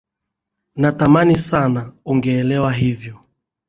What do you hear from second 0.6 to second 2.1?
natamani sana